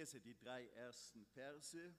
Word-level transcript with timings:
lese 0.00 0.18
die 0.18 0.38
drei 0.38 0.66
ersten 0.68 1.26
Verse 1.26 1.94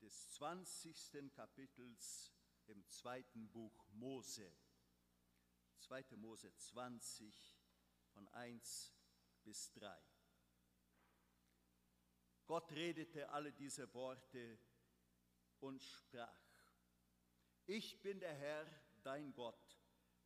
des 0.00 0.30
20. 0.32 1.32
Kapitels 1.32 2.34
im 2.66 2.84
zweiten 2.88 3.48
Buch 3.52 3.86
Mose. 3.92 4.52
2. 5.78 6.16
Mose 6.16 6.52
20 6.56 7.56
von 8.08 8.26
1 8.30 8.92
bis 9.44 9.70
3. 9.74 9.96
Gott 12.46 12.72
redete 12.72 13.30
alle 13.30 13.52
diese 13.52 13.94
Worte 13.94 14.58
und 15.60 15.84
sprach, 15.84 16.34
ich 17.66 18.02
bin 18.02 18.18
der 18.18 18.34
Herr, 18.34 18.66
dein 19.04 19.32
Gott, 19.34 19.78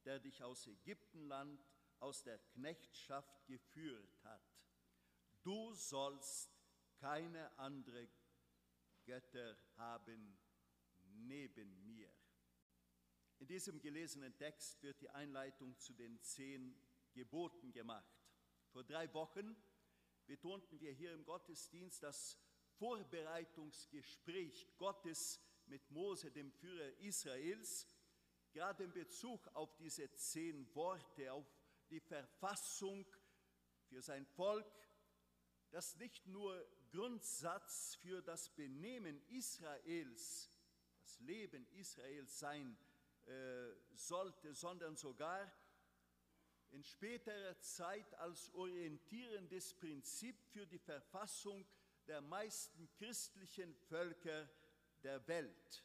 der 0.06 0.20
dich 0.20 0.42
aus 0.42 0.66
Ägyptenland, 0.66 1.62
aus 2.00 2.22
der 2.22 2.38
Knechtschaft 2.38 3.44
geführt 3.44 4.24
hat. 4.24 4.55
Du 5.46 5.72
sollst 5.74 6.50
keine 6.96 7.56
andere 7.56 8.08
Götter 9.04 9.56
haben 9.76 10.36
neben 11.04 11.84
mir. 11.84 12.12
In 13.38 13.46
diesem 13.46 13.80
gelesenen 13.80 14.36
Text 14.36 14.82
wird 14.82 15.00
die 15.00 15.10
Einleitung 15.10 15.78
zu 15.78 15.94
den 15.94 16.20
zehn 16.20 16.76
Geboten 17.12 17.70
gemacht. 17.70 18.12
Vor 18.72 18.82
drei 18.82 19.14
Wochen 19.14 19.54
betonten 20.26 20.80
wir 20.80 20.90
hier 20.90 21.14
im 21.14 21.24
Gottesdienst 21.24 22.02
das 22.02 22.40
Vorbereitungsgespräch 22.78 24.76
Gottes 24.76 25.40
mit 25.66 25.88
Mose, 25.92 26.32
dem 26.32 26.50
Führer 26.50 26.90
Israels, 26.98 27.86
gerade 28.50 28.82
in 28.82 28.92
Bezug 28.92 29.46
auf 29.54 29.76
diese 29.76 30.12
zehn 30.14 30.74
Worte, 30.74 31.32
auf 31.32 31.46
die 31.88 32.00
Verfassung 32.00 33.06
für 33.84 34.02
sein 34.02 34.26
Volk, 34.26 34.66
das 35.70 35.96
nicht 35.96 36.26
nur 36.26 36.66
Grundsatz 36.90 37.96
für 37.96 38.22
das 38.22 38.48
Benehmen 38.50 39.20
Israels, 39.28 40.50
das 41.02 41.20
Leben 41.20 41.66
Israels 41.72 42.38
sein 42.38 42.76
äh, 43.26 43.72
sollte, 43.94 44.54
sondern 44.54 44.96
sogar 44.96 45.52
in 46.70 46.82
späterer 46.84 47.58
Zeit 47.60 48.14
als 48.14 48.52
orientierendes 48.54 49.74
Prinzip 49.74 50.42
für 50.44 50.66
die 50.66 50.78
Verfassung 50.78 51.66
der 52.06 52.20
meisten 52.20 52.90
christlichen 52.92 53.74
Völker 53.74 54.48
der 55.02 55.26
Welt. 55.26 55.84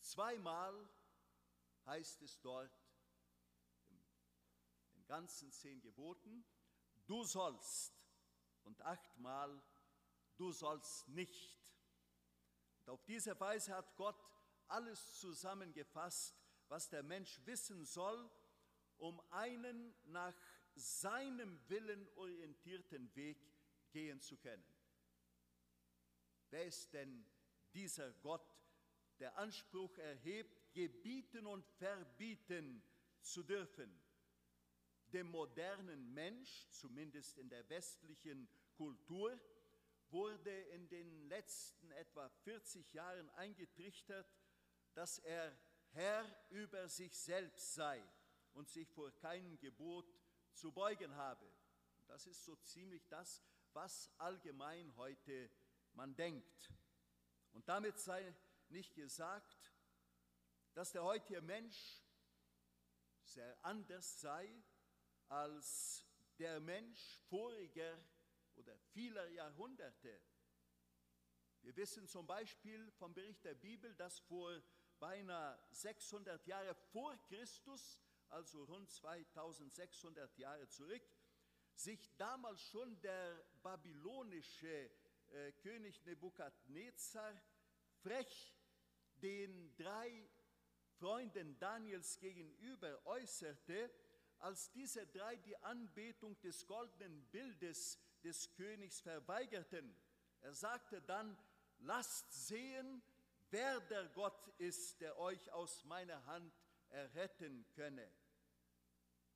Zweimal 0.00 0.88
heißt 1.86 2.22
es 2.22 2.40
dort 2.40 2.72
in 3.88 4.00
den 4.94 5.06
ganzen 5.06 5.50
zehn 5.52 5.80
Geboten, 5.80 6.44
du 7.10 7.24
sollst 7.24 7.92
und 8.62 8.80
achtmal, 8.82 9.60
du 10.36 10.52
sollst 10.52 11.08
nicht. 11.08 11.58
Und 12.78 12.90
auf 12.90 13.04
diese 13.04 13.38
Weise 13.40 13.74
hat 13.74 13.96
Gott 13.96 14.22
alles 14.68 15.18
zusammengefasst, 15.18 16.36
was 16.68 16.88
der 16.88 17.02
Mensch 17.02 17.40
wissen 17.44 17.84
soll, 17.84 18.30
um 18.98 19.20
einen 19.30 19.92
nach 20.04 20.36
seinem 20.76 21.58
Willen 21.68 22.08
orientierten 22.14 23.12
Weg 23.16 23.44
gehen 23.90 24.20
zu 24.20 24.36
können. 24.36 24.64
Wer 26.50 26.66
ist 26.66 26.92
denn 26.92 27.26
dieser 27.74 28.12
Gott, 28.12 28.46
der 29.18 29.36
Anspruch 29.36 29.98
erhebt, 29.98 30.72
gebieten 30.72 31.46
und 31.46 31.66
verbieten 31.66 32.84
zu 33.20 33.42
dürfen? 33.42 34.00
Dem 35.12 35.30
modernen 35.30 36.12
Mensch, 36.14 36.68
zumindest 36.70 37.38
in 37.38 37.48
der 37.48 37.68
westlichen 37.68 38.48
Kultur, 38.76 39.38
wurde 40.10 40.50
in 40.50 40.88
den 40.88 41.28
letzten 41.28 41.90
etwa 41.92 42.28
40 42.28 42.92
Jahren 42.92 43.28
eingetrichtert, 43.30 44.26
dass 44.94 45.18
er 45.18 45.56
Herr 45.92 46.24
über 46.50 46.88
sich 46.88 47.16
selbst 47.16 47.74
sei 47.74 48.02
und 48.52 48.68
sich 48.68 48.88
vor 48.88 49.10
keinem 49.18 49.58
Gebot 49.58 50.06
zu 50.52 50.72
beugen 50.72 51.14
habe. 51.16 51.46
Das 52.06 52.26
ist 52.26 52.44
so 52.44 52.56
ziemlich 52.56 53.06
das, 53.08 53.42
was 53.72 54.10
allgemein 54.18 54.94
heute 54.96 55.50
man 55.94 56.14
denkt. 56.14 56.72
Und 57.52 57.68
damit 57.68 57.98
sei 57.98 58.34
nicht 58.68 58.94
gesagt, 58.94 59.72
dass 60.74 60.92
der 60.92 61.02
heutige 61.02 61.40
Mensch 61.40 62.00
sehr 63.24 63.64
anders 63.64 64.20
sei 64.20 64.48
als 65.30 66.04
der 66.38 66.60
Mensch 66.60 67.20
voriger 67.28 67.96
oder 68.56 68.76
vieler 68.92 69.28
Jahrhunderte. 69.28 70.20
Wir 71.62 71.76
wissen 71.76 72.08
zum 72.08 72.26
Beispiel 72.26 72.90
vom 72.92 73.14
Bericht 73.14 73.44
der 73.44 73.54
Bibel, 73.54 73.94
dass 73.94 74.18
vor 74.20 74.60
beinahe 74.98 75.58
600 75.70 76.46
Jahre 76.46 76.74
vor 76.74 77.16
Christus, 77.28 78.00
also 78.28 78.64
rund 78.64 78.90
2600 78.90 80.36
Jahre 80.36 80.68
zurück, 80.68 81.02
sich 81.74 82.14
damals 82.16 82.60
schon 82.62 83.00
der 83.00 83.44
babylonische 83.62 84.90
äh, 85.30 85.52
König 85.52 86.04
Nebukadnezar 86.04 87.40
frech 88.02 88.54
den 89.22 89.74
drei 89.76 90.28
Freunden 90.98 91.58
Daniels 91.58 92.18
gegenüber 92.18 93.00
äußerte, 93.06 93.90
als 94.40 94.70
diese 94.72 95.06
drei 95.06 95.36
die 95.36 95.56
Anbetung 95.58 96.40
des 96.40 96.66
goldenen 96.66 97.24
Bildes 97.30 97.98
des 98.22 98.52
Königs 98.54 99.00
verweigerten. 99.00 99.94
Er 100.40 100.54
sagte 100.54 101.02
dann, 101.02 101.36
lasst 101.78 102.32
sehen, 102.46 103.02
wer 103.50 103.80
der 103.80 104.08
Gott 104.08 104.48
ist, 104.58 105.00
der 105.00 105.18
euch 105.18 105.52
aus 105.52 105.84
meiner 105.84 106.24
Hand 106.26 106.52
erretten 106.88 107.66
könne. 107.74 108.10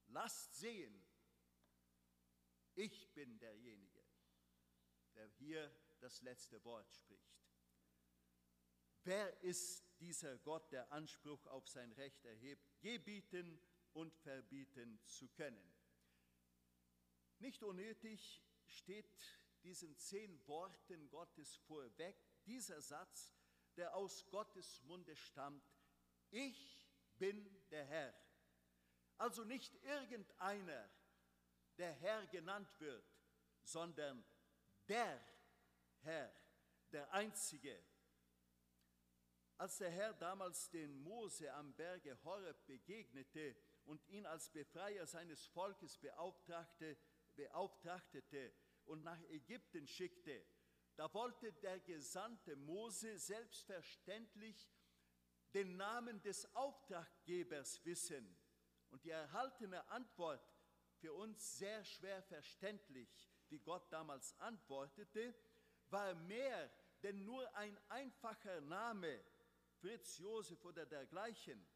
Lasst 0.09 0.55
sehen, 0.57 1.05
ich 2.75 3.13
bin 3.15 3.39
derjenige, 3.39 4.03
der 5.15 5.29
hier 5.39 5.71
das 6.01 6.23
letzte 6.23 6.63
Wort 6.65 6.93
spricht. 6.93 7.35
Wer 9.05 9.43
ist 9.43 9.85
dieser 10.01 10.39
Gott, 10.39 10.73
der 10.73 10.91
Anspruch 10.91 11.47
auf 11.47 11.69
sein 11.69 11.93
Recht 11.93 12.25
erhebt, 12.25 12.81
gebieten 12.81 13.61
und 13.95 14.15
verbieten 14.15 15.01
zu 15.07 15.29
können? 15.31 15.75
Nicht 17.39 17.63
unnötig 17.63 18.45
steht 18.67 19.41
diesen 19.63 19.97
zehn 19.97 20.47
Worten 20.47 21.09
Gottes 21.09 21.57
vorweg 21.57 22.17
dieser 22.45 22.81
Satz, 22.81 23.35
der 23.77 23.95
aus 23.95 24.27
Gottes 24.31 24.83
Munde 24.83 25.17
stammt, 25.17 25.65
ich 26.31 26.87
bin 27.19 27.49
der 27.71 27.85
Herr. 27.87 28.15
Also 29.19 29.45
nicht 29.45 29.75
irgendeiner, 29.85 30.91
der 31.79 31.93
Herr 31.93 32.27
genannt 32.27 32.69
wird, 32.81 33.05
sondern 33.63 34.25
der 34.89 35.25
Herr, 36.03 36.33
der 36.93 37.11
Einzige. 37.13 37.83
Als 39.57 39.79
der 39.79 39.91
Herr 39.91 40.13
damals 40.15 40.69
den 40.71 41.01
Mose 41.03 41.53
am 41.55 41.73
Berge 41.75 42.23
Horeb 42.25 42.67
begegnete 42.67 43.57
und 43.85 44.07
ihn 44.09 44.27
als 44.27 44.51
Befreier 44.51 45.07
seines 45.07 45.47
Volkes 45.47 45.99
beauftragte, 45.99 46.97
beauftragtete 47.35 48.53
und 48.85 49.03
nach 49.03 49.21
Ägypten 49.31 49.87
schickte, 49.87 50.45
da 50.97 51.13
wollte 51.13 51.53
der 51.55 51.81
Gesandte 51.81 52.55
Mose 52.55 53.19
selbstverständlich 53.19 54.71
den 55.53 55.77
Namen 55.77 56.23
des 56.23 56.55
Auftraggebers 56.55 57.85
wissen. 57.85 58.37
Und 58.91 59.05
die 59.05 59.11
erhaltene 59.11 59.87
Antwort 59.89 60.41
für 61.01 61.13
uns 61.13 61.59
sehr 61.59 61.85
schwer 61.85 62.23
verständlich, 62.23 63.29
wie 63.49 63.59
Gott 63.59 63.93
damals 63.93 64.39
antwortete, 64.39 65.35
war 65.89 66.15
mehr 66.15 66.71
denn 67.03 67.25
nur 67.25 67.55
ein 67.57 67.77
einfacher 67.89 68.61
Name, 68.63 69.21
Fritz 69.81 70.19
Josef 70.19 70.65
oder 70.65 70.87
dergleichen. 70.87 71.67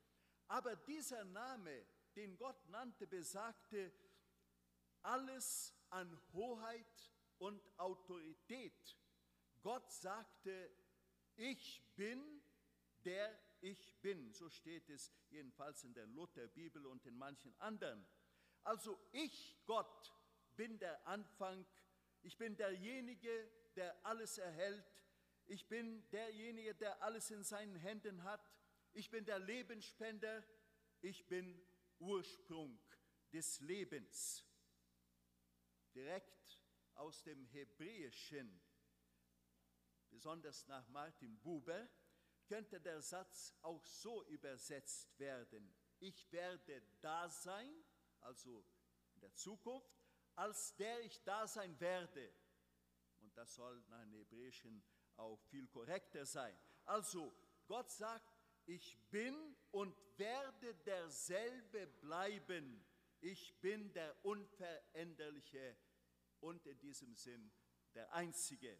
Aber 0.46 0.76
dieser 0.76 1.24
Name, 1.24 1.84
den 2.18 2.36
Gott 2.36 2.68
nannte, 2.68 3.06
besagte 3.06 3.92
alles 5.02 5.72
an 5.90 6.20
Hoheit 6.32 7.12
und 7.38 7.62
Autorität. 7.78 8.96
Gott 9.62 9.90
sagte, 9.92 10.70
ich 11.36 11.80
bin 11.94 12.42
der 13.04 13.38
ich 13.60 13.94
bin. 14.02 14.32
So 14.32 14.48
steht 14.50 14.90
es 14.90 15.12
jedenfalls 15.30 15.84
in 15.84 15.94
der 15.94 16.06
Lutherbibel 16.06 16.86
und 16.86 17.06
in 17.06 17.16
manchen 17.16 17.54
anderen. 17.60 18.04
Also 18.64 18.98
ich, 19.12 19.56
Gott, 19.64 20.12
bin 20.56 20.78
der 20.78 21.06
Anfang, 21.06 21.64
ich 22.22 22.36
bin 22.36 22.56
derjenige, 22.56 23.48
der 23.76 23.94
alles 24.04 24.38
erhält, 24.38 24.84
ich 25.46 25.68
bin 25.68 26.08
derjenige, 26.10 26.74
der 26.74 27.00
alles 27.02 27.30
in 27.30 27.44
seinen 27.44 27.76
Händen 27.76 28.24
hat, 28.24 28.52
ich 28.92 29.10
bin 29.10 29.24
der 29.24 29.38
Lebensspender, 29.38 30.44
ich 31.00 31.28
bin 31.28 31.60
Ursprung 31.98 32.78
des 33.32 33.60
Lebens. 33.60 34.44
Direkt 35.94 36.58
aus 36.94 37.22
dem 37.22 37.44
Hebräischen, 37.46 38.60
besonders 40.10 40.66
nach 40.66 40.88
Martin 40.88 41.38
Buber, 41.40 41.88
könnte 42.46 42.80
der 42.80 43.00
Satz 43.02 43.54
auch 43.62 43.84
so 43.84 44.24
übersetzt 44.24 45.18
werden. 45.18 45.74
Ich 45.98 46.30
werde 46.32 46.82
da 47.00 47.28
sein, 47.28 47.84
also 48.20 48.64
in 49.14 49.20
der 49.20 49.34
Zukunft, 49.34 49.92
als 50.34 50.74
der 50.76 51.00
ich 51.00 51.22
da 51.24 51.46
sein 51.46 51.78
werde. 51.80 52.32
Und 53.20 53.36
das 53.36 53.54
soll 53.54 53.82
nach 53.88 54.02
dem 54.02 54.14
Hebräischen 54.14 54.82
auch 55.16 55.40
viel 55.50 55.66
korrekter 55.66 56.24
sein. 56.24 56.58
Also, 56.84 57.34
Gott 57.66 57.90
sagt, 57.90 58.37
ich 58.68 58.98
bin 59.10 59.56
und 59.70 59.96
werde 60.18 60.74
derselbe 60.84 61.86
bleiben. 61.86 62.84
Ich 63.20 63.58
bin 63.60 63.92
der 63.94 64.14
Unveränderliche 64.24 65.76
und 66.40 66.66
in 66.66 66.78
diesem 66.78 67.14
Sinn 67.14 67.50
der 67.94 68.12
Einzige. 68.12 68.78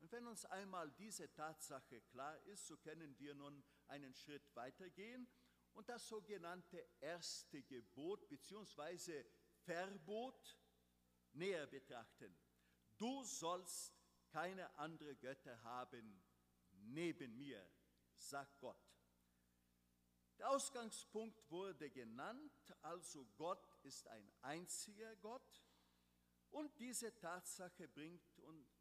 Und 0.00 0.12
wenn 0.12 0.26
uns 0.26 0.44
einmal 0.44 0.90
diese 0.92 1.32
Tatsache 1.32 2.02
klar 2.02 2.38
ist, 2.46 2.66
so 2.66 2.76
können 2.76 3.18
wir 3.18 3.34
nun 3.34 3.64
einen 3.88 4.14
Schritt 4.14 4.54
weitergehen 4.54 5.26
und 5.72 5.88
das 5.88 6.06
sogenannte 6.06 6.86
erste 7.00 7.62
Gebot 7.62 8.28
bzw. 8.28 9.24
Verbot 9.64 10.58
näher 11.32 11.66
betrachten. 11.66 12.36
Du 12.98 13.24
sollst 13.24 13.94
keine 14.28 14.76
andere 14.78 15.16
Götter 15.16 15.62
haben 15.62 16.22
neben 16.72 17.36
mir, 17.38 17.66
sagt 18.16 18.58
Gott. 18.60 18.76
Der 20.38 20.50
Ausgangspunkt 20.50 21.50
wurde 21.50 21.90
genannt, 21.90 22.74
also 22.82 23.26
Gott 23.36 23.74
ist 23.82 24.06
ein 24.08 24.30
einziger 24.42 25.16
Gott 25.16 25.64
und 26.50 26.78
diese 26.78 27.14
Tatsache 27.16 27.88
bringt 27.88 28.22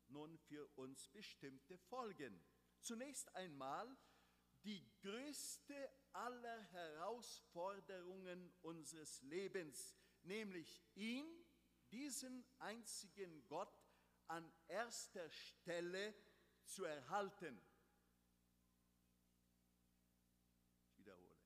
nun 0.09 0.37
für 0.37 0.67
uns 0.75 1.07
bestimmte 1.09 1.77
Folgen. 1.77 2.43
Zunächst 2.81 3.33
einmal 3.35 3.97
die 4.63 4.85
größte 5.01 5.91
aller 6.13 6.61
Herausforderungen 6.71 8.53
unseres 8.61 9.21
Lebens, 9.21 9.95
nämlich 10.23 10.83
ihn, 10.95 11.25
diesen 11.91 12.43
einzigen 12.59 13.45
Gott, 13.47 13.73
an 14.27 14.51
erster 14.67 15.29
Stelle 15.29 16.15
zu 16.63 16.83
erhalten. 16.83 17.61
Ich 20.89 20.97
wiederhole, 20.97 21.38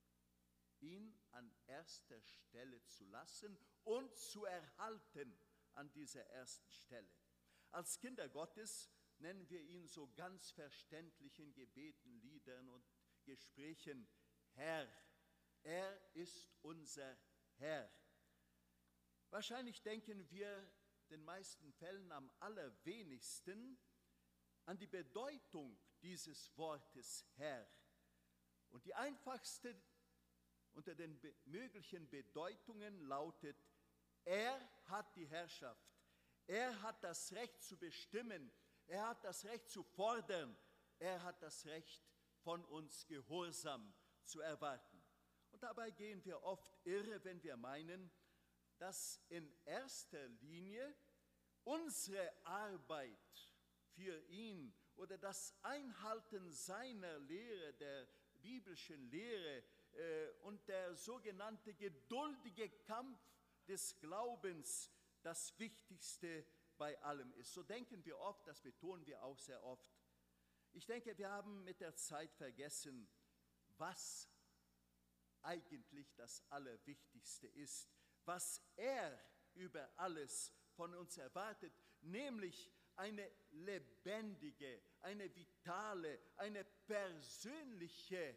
ihn 0.81 1.17
an 1.31 1.51
erster 1.67 2.21
Stelle 2.21 2.83
zu 2.85 3.05
lassen 3.05 3.57
und 3.83 4.15
zu 4.15 4.45
erhalten 4.45 5.37
an 5.73 5.91
dieser 5.91 6.25
ersten 6.27 6.71
Stelle. 6.71 7.09
Als 7.71 7.99
Kinder 7.99 8.27
Gottes 8.29 8.89
nennen 9.19 9.49
wir 9.49 9.61
ihn 9.61 9.87
so 9.87 10.11
ganz 10.15 10.51
verständlichen 10.51 11.53
Gebeten, 11.53 12.19
Liedern 12.21 12.69
und 12.69 12.85
Gesprächen 13.23 14.07
Herr. 14.53 14.87
Er 15.63 16.15
ist 16.15 16.51
unser 16.61 17.17
Herr. 17.57 17.91
Wahrscheinlich 19.29 19.81
denken 19.81 20.29
wir 20.31 20.67
den 21.09 21.23
meisten 21.23 21.71
Fällen 21.73 22.11
am 22.11 22.31
allerwenigsten 22.39 23.77
an 24.65 24.77
die 24.77 24.87
Bedeutung 24.87 25.77
dieses 26.01 26.55
Wortes 26.57 27.25
Herr. 27.35 27.67
Und 28.69 28.85
die 28.85 28.93
einfachste 28.93 29.75
unter 30.73 30.95
den 30.95 31.19
be 31.19 31.33
möglichen 31.45 32.09
Bedeutungen 32.09 33.01
lautet, 33.07 33.57
er 34.25 34.59
hat 34.85 35.15
die 35.15 35.27
Herrschaft, 35.27 35.89
er 36.47 36.81
hat 36.81 37.03
das 37.03 37.31
Recht 37.33 37.61
zu 37.61 37.77
bestimmen, 37.77 38.51
er 38.87 39.07
hat 39.07 39.23
das 39.23 39.45
Recht 39.45 39.69
zu 39.69 39.83
fordern, 39.83 40.55
er 40.99 41.21
hat 41.23 41.41
das 41.41 41.65
Recht 41.65 42.03
von 42.43 42.63
uns 42.65 43.05
Gehorsam 43.07 43.93
zu 44.23 44.41
erwarten. 44.41 45.01
Und 45.51 45.63
dabei 45.63 45.91
gehen 45.91 46.23
wir 46.25 46.41
oft 46.43 46.77
irre, 46.85 47.23
wenn 47.23 47.41
wir 47.43 47.57
meinen, 47.57 48.11
dass 48.77 49.19
in 49.29 49.51
erster 49.65 50.27
Linie 50.41 50.95
unsere 51.63 52.31
Arbeit 52.45 53.49
für 53.95 54.19
ihn 54.29 54.73
oder 54.95 55.17
das 55.17 55.53
Einhalten 55.61 56.51
seiner 56.51 57.19
Lehre, 57.19 57.73
der 57.73 58.07
biblischen 58.41 59.09
Lehre 59.09 59.63
und 60.41 60.67
der 60.67 60.95
sogenannte 60.95 61.73
geduldige 61.73 62.69
Kampf 62.69 63.19
des 63.67 63.99
Glaubens 63.99 64.91
das 65.21 65.57
Wichtigste 65.59 66.45
bei 66.77 66.99
allem 67.01 67.31
ist. 67.33 67.53
So 67.53 67.63
denken 67.63 68.03
wir 68.05 68.17
oft, 68.19 68.47
das 68.47 68.61
betonen 68.61 69.05
wir 69.05 69.23
auch 69.23 69.37
sehr 69.37 69.63
oft. 69.63 69.87
Ich 70.71 70.85
denke, 70.85 71.17
wir 71.17 71.29
haben 71.29 71.63
mit 71.63 71.81
der 71.81 71.95
Zeit 71.95 72.33
vergessen, 72.35 73.09
was 73.77 74.29
eigentlich 75.41 76.13
das 76.15 76.43
Allerwichtigste 76.49 77.47
ist, 77.47 77.89
was 78.25 78.61
er 78.75 79.19
über 79.55 79.89
alles 79.97 80.53
von 80.75 80.93
uns 80.93 81.17
erwartet, 81.17 81.73
nämlich 82.01 82.71
eine 82.95 83.29
lebendige, 83.51 84.81
eine 85.01 85.33
vitale, 85.35 86.19
eine 86.37 86.63
persönliche 86.63 88.35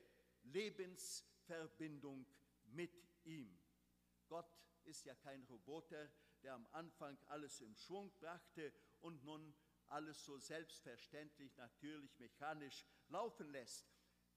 Lebensverbindung 1.43 2.27
mit 2.67 2.93
ihm. 3.25 3.59
Gott 4.29 4.47
ist 4.85 5.05
ja 5.05 5.15
kein 5.15 5.43
Roboter, 5.45 6.11
der 6.43 6.55
am 6.55 6.67
Anfang 6.73 7.19
alles 7.27 7.61
im 7.61 7.75
Schwung 7.75 8.13
brachte 8.19 8.73
und 9.01 9.23
nun 9.25 9.55
alles 9.89 10.25
so 10.25 10.39
selbstverständlich, 10.39 11.55
natürlich, 11.57 12.19
mechanisch 12.19 12.87
laufen 13.09 13.51
lässt. 13.51 13.87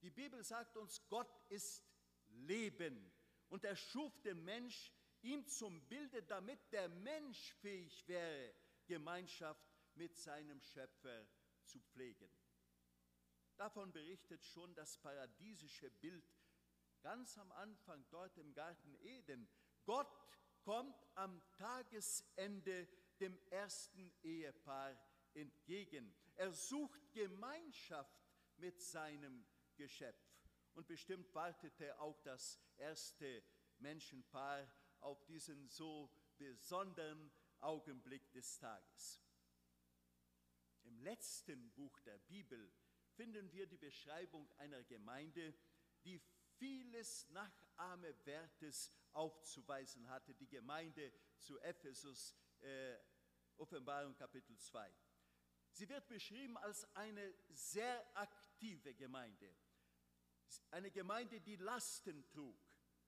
Die 0.02 0.10
Bibel 0.10 0.44
sagt 0.44 0.78
uns, 0.78 1.02
Gott 1.07 1.31
ist 1.50 1.84
Leben 2.28 3.12
und 3.50 3.63
er 3.63 3.75
schuf 3.75 4.19
den 4.22 4.44
Mensch 4.44 4.92
ihm 5.22 5.48
zum 5.48 5.81
Bilde, 5.88 6.22
damit 6.24 6.60
der 6.72 6.90
Mensch 6.90 7.54
fähig 7.56 8.07
wäre, 8.07 8.54
Gemeinschaft 8.86 9.66
mit 9.96 10.16
seinem 10.18 10.62
Schöpfer 10.62 11.25
zu 11.63 11.80
pflegen. 11.80 12.30
Davon 13.56 13.92
berichtet 13.94 14.44
schon 14.44 14.75
das 14.75 14.98
paradiesische 14.98 15.90
Bild 15.90 16.30
ganz 17.06 17.38
am 17.38 17.52
Anfang 17.52 18.04
dort 18.10 18.36
im 18.40 18.52
Garten 18.56 18.96
Eden. 18.96 19.48
Gott 19.86 20.12
kommt 20.63 21.06
am 21.13 21.40
Tagesende 21.52 22.88
dem 23.19 23.38
ersten 23.52 24.12
Ehepaar 24.24 25.00
entgegen. 25.35 26.16
Er 26.33 26.52
sucht 26.52 27.14
Gemeinschaft 27.14 28.19
mit 28.57 28.81
seinem 28.81 29.45
Geschöpf. 29.76 30.19
Und 30.74 30.88
bestimmt 30.88 31.31
wartete 31.35 31.95
auch 32.00 32.19
das 32.21 32.59
erste 32.78 33.44
Menschenpaar 33.78 34.68
auf 35.02 35.24
diesen 35.26 35.69
so 35.69 36.12
besonderen 36.40 37.31
Augenblick 37.59 38.31
des 38.31 38.57
Tages. 38.57 39.21
Im 40.81 41.00
letzten 41.02 41.71
Buch 41.74 42.00
der 42.00 42.18
Bibel 42.18 42.74
finden 43.12 43.52
wir 43.52 43.68
die 43.68 43.78
Beschreibung 43.78 44.52
einer 44.57 44.83
Gemeinde, 44.85 45.54
die 46.04 46.19
vieles 46.57 47.30
Nachahmewertes 47.30 48.92
aufzuweisen 49.12 50.07
hatte, 50.09 50.33
die 50.33 50.47
Gemeinde 50.47 51.12
zu 51.38 51.59
Ephesus, 51.59 52.35
äh, 52.62 52.97
Offenbarung 53.57 54.16
Kapitel 54.16 54.57
2. 54.57 54.94
Sie 55.71 55.90
wird 55.90 56.07
beschrieben 56.07 56.57
als 56.57 56.85
eine 56.95 57.33
sehr 57.50 58.06
aktive 58.18 58.94
Gemeinde, 58.95 59.54
eine 60.71 60.92
Gemeinde, 60.92 61.42
die 61.42 61.57
Lasten 61.57 62.26
trug. 62.30 62.57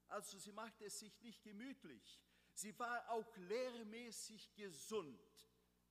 Also 0.08 0.38
sie 0.38 0.52
machte 0.52 0.86
es 0.86 1.00
sich 1.00 1.20
nicht 1.22 1.44
gemütlich. 1.44 2.22
Sie 2.54 2.78
war 2.80 3.10
auch 3.10 3.38
lehrmäßig 3.38 4.54
gesund. 4.56 5.22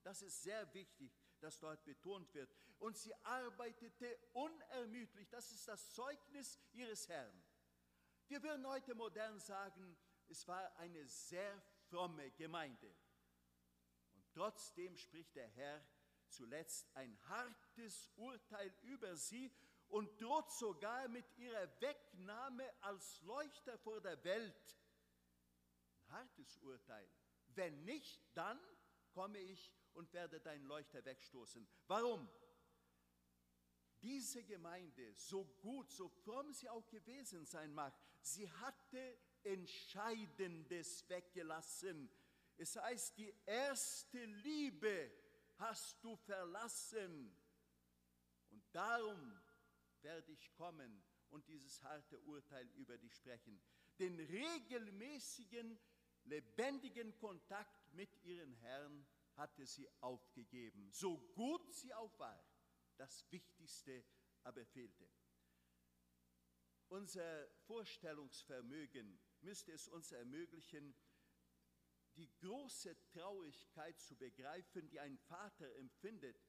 Das 0.03 0.21
ist 0.21 0.43
sehr 0.43 0.73
wichtig, 0.73 1.11
dass 1.39 1.59
dort 1.59 1.83
betont 1.85 2.33
wird. 2.33 2.53
Und 2.79 2.97
sie 2.97 3.13
arbeitete 3.23 4.17
unermüdlich. 4.33 5.29
Das 5.29 5.51
ist 5.51 5.67
das 5.67 5.93
Zeugnis 5.93 6.59
ihres 6.73 7.07
Herrn. 7.07 7.43
Wir 8.27 8.43
würden 8.43 8.67
heute 8.67 8.93
modern 8.93 9.39
sagen, 9.39 9.97
es 10.27 10.45
war 10.47 10.75
eine 10.77 11.07
sehr 11.07 11.61
fromme 11.89 12.29
Gemeinde. 12.31 12.93
Und 14.13 14.33
trotzdem 14.33 14.97
spricht 14.97 15.33
der 15.35 15.47
Herr 15.47 15.81
zuletzt 16.27 16.93
ein 16.95 17.17
hartes 17.29 18.11
Urteil 18.17 18.73
über 18.81 19.15
sie 19.15 19.49
und 19.87 20.21
droht 20.21 20.51
sogar 20.51 21.07
mit 21.07 21.25
ihrer 21.37 21.69
Wegnahme 21.79 22.69
als 22.81 23.21
Leuchter 23.21 23.77
vor 23.77 24.01
der 24.01 24.21
Welt. 24.25 24.77
Ein 26.07 26.11
hartes 26.11 26.57
Urteil. 26.57 27.09
Wenn 27.55 27.85
nicht, 27.85 28.21
dann 28.35 28.59
komme 29.11 29.39
ich 29.39 29.71
und 29.93 30.11
werde 30.11 30.41
deinen 30.41 30.65
Leuchter 30.65 31.03
wegstoßen. 31.05 31.65
Warum? 31.87 32.29
Diese 34.01 34.43
Gemeinde, 34.43 35.13
so 35.15 35.43
gut, 35.61 35.91
so 35.91 36.07
fromm 36.07 36.53
sie 36.53 36.69
auch 36.69 36.87
gewesen 36.87 37.45
sein 37.45 37.73
mag, 37.73 37.93
sie 38.21 38.49
hatte 38.49 39.17
Entscheidendes 39.43 41.07
weggelassen. 41.09 42.09
Es 42.57 42.75
heißt, 42.75 43.17
die 43.17 43.33
erste 43.45 44.23
Liebe 44.25 45.11
hast 45.57 46.03
du 46.03 46.15
verlassen. 46.15 47.35
Und 48.49 48.63
darum 48.71 49.39
werde 50.01 50.31
ich 50.31 50.53
kommen 50.53 51.03
und 51.29 51.47
dieses 51.47 51.81
harte 51.83 52.19
Urteil 52.21 52.67
über 52.75 52.97
dich 52.97 53.15
sprechen. 53.15 53.59
Den 53.99 54.19
regelmäßigen, 54.19 55.79
lebendigen 56.25 57.15
Kontakt 57.17 57.93
mit 57.93 58.09
ihren 58.23 58.53
Herrn 58.55 59.05
hatte 59.35 59.65
sie 59.65 59.87
aufgegeben, 60.01 60.89
so 60.91 61.17
gut 61.35 61.71
sie 61.73 61.93
auch 61.93 62.17
war. 62.19 62.43
Das 62.97 63.25
Wichtigste 63.31 64.03
aber 64.43 64.65
fehlte. 64.65 65.09
Unser 66.89 67.47
Vorstellungsvermögen 67.65 69.19
müsste 69.41 69.71
es 69.73 69.87
uns 69.87 70.11
ermöglichen, 70.11 70.95
die 72.15 72.31
große 72.39 72.97
Traurigkeit 73.13 73.99
zu 73.99 74.15
begreifen, 74.15 74.89
die 74.89 74.99
ein 74.99 75.17
Vater 75.17 75.75
empfindet, 75.75 76.41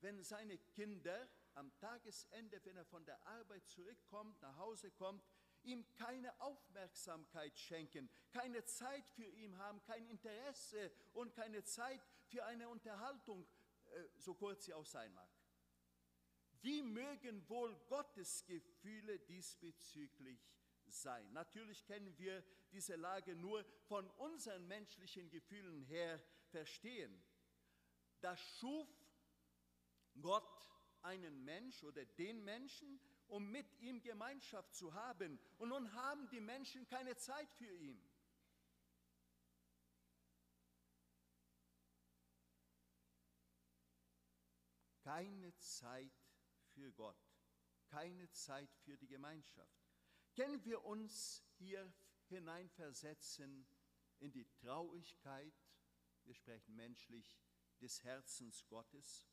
wenn 0.00 0.22
seine 0.22 0.58
Kinder 0.58 1.28
am 1.54 1.72
Tagesende, 1.76 2.64
wenn 2.64 2.76
er 2.76 2.84
von 2.84 3.04
der 3.04 3.24
Arbeit 3.26 3.68
zurückkommt, 3.68 4.40
nach 4.42 4.56
Hause 4.56 4.90
kommt, 4.90 5.24
ihm 5.62 5.86
keine 5.94 6.40
Aufmerksamkeit 6.40 7.56
schenken, 7.56 8.10
keine 8.30 8.64
Zeit 8.64 9.08
für 9.10 9.26
ihn 9.26 9.56
haben, 9.58 9.80
kein 9.84 10.04
Interesse 10.06 10.90
und 11.12 11.34
keine 11.34 11.62
Zeit 11.62 12.04
für 12.26 12.44
eine 12.44 12.68
Unterhaltung, 12.68 13.46
äh, 13.90 14.08
so 14.16 14.34
kurz 14.34 14.64
sie 14.64 14.74
auch 14.74 14.86
sein 14.86 15.12
mag. 15.14 15.31
Wie 16.62 16.80
mögen 16.82 17.48
wohl 17.48 17.76
Gottes 17.88 18.44
Gefühle 18.46 19.18
diesbezüglich 19.18 20.40
sein? 20.86 21.32
Natürlich 21.32 21.84
können 21.86 22.16
wir 22.18 22.44
diese 22.70 22.94
Lage 22.94 23.34
nur 23.34 23.64
von 23.88 24.08
unseren 24.10 24.66
menschlichen 24.68 25.28
Gefühlen 25.28 25.82
her 25.82 26.22
verstehen. 26.50 27.20
Da 28.20 28.36
schuf 28.36 28.88
Gott 30.20 30.70
einen 31.02 31.44
Mensch 31.44 31.82
oder 31.82 32.04
den 32.04 32.44
Menschen, 32.44 33.00
um 33.26 33.50
mit 33.50 33.66
ihm 33.80 34.00
Gemeinschaft 34.00 34.72
zu 34.72 34.94
haben. 34.94 35.40
Und 35.58 35.70
nun 35.70 35.92
haben 35.94 36.28
die 36.30 36.40
Menschen 36.40 36.86
keine 36.86 37.16
Zeit 37.16 37.52
für 37.54 37.74
ihn. 37.74 38.00
Keine 45.02 45.52
Zeit 45.56 46.12
für 46.74 46.92
Gott, 46.92 47.18
keine 47.86 48.30
Zeit 48.30 48.74
für 48.84 48.96
die 48.96 49.08
Gemeinschaft. 49.08 49.82
Können 50.34 50.64
wir 50.64 50.84
uns 50.84 51.42
hier 51.58 51.92
hineinversetzen 52.28 53.66
in 54.20 54.32
die 54.32 54.46
Traurigkeit, 54.60 55.54
wir 56.24 56.34
sprechen 56.34 56.74
menschlich, 56.76 57.38
des 57.80 58.02
Herzens 58.04 58.66
Gottes? 58.68 59.28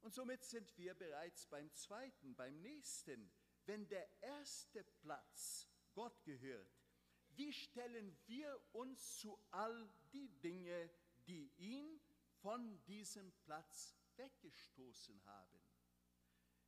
Und 0.00 0.12
somit 0.12 0.44
sind 0.44 0.76
wir 0.76 0.94
bereits 0.94 1.46
beim 1.46 1.72
zweiten, 1.72 2.34
beim 2.34 2.60
nächsten. 2.60 3.32
Wenn 3.64 3.88
der 3.88 4.06
erste 4.22 4.84
Platz 4.84 5.66
Gott 5.94 6.22
gehört, 6.24 6.84
wie 7.30 7.52
stellen 7.52 8.14
wir 8.26 8.60
uns 8.72 9.18
zu 9.18 9.38
all 9.50 9.88
die 10.12 10.28
Dinge, 10.40 10.90
die 11.26 11.50
ihn 11.56 12.00
von 12.42 12.84
diesem 12.84 13.32
Platz 13.46 13.96
weggestoßen 14.16 15.24
haben? 15.24 15.60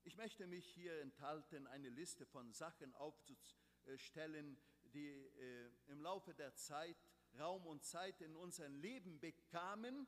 Ich 0.05 0.17
möchte 0.17 0.47
mich 0.47 0.67
hier 0.67 1.01
enthalten, 1.01 1.67
eine 1.67 1.89
Liste 1.89 2.27
von 2.27 2.53
Sachen 2.53 2.95
aufzustellen, 2.95 4.57
die 4.93 5.09
äh, 5.09 5.71
im 5.89 6.01
Laufe 6.01 6.33
der 6.33 6.55
Zeit 6.55 6.97
Raum 7.39 7.67
und 7.67 7.85
Zeit 7.85 8.21
in 8.21 8.37
unserem 8.37 8.77
Leben 8.77 9.21
bekamen, 9.21 10.07